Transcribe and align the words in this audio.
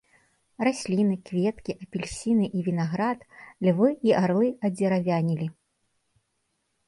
Расліны, 0.67 1.15
кветкі, 1.29 1.71
апельсіны 1.85 2.45
і 2.59 2.63
вінаград, 2.67 3.19
львы 3.67 3.89
і 4.09 4.15
арлы 4.23 4.49
адзеравянелі. 4.69 5.47